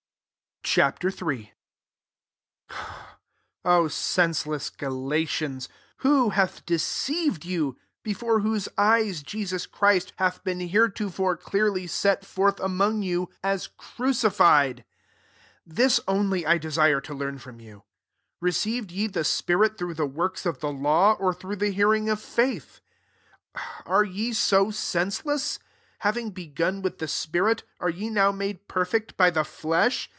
[0.63, 0.77] Ch.
[0.77, 1.53] III.
[2.71, 2.77] 1
[3.65, 10.61] O SENSELESS Ga latians, who hath deceived you, before whose eyes Jesus Christ hath been
[10.61, 14.85] heretofore clearly set forth \among you\ aa crucified?
[15.67, 17.83] 2 This only I desire to learn from you:
[18.39, 22.21] Received ye the spirit through the works of the law, or through the hearing of
[22.21, 22.79] faith?
[23.55, 25.59] 3 Are ye so senseless?
[25.99, 30.07] having begun with the spirit, are ye now made perfect by the flesh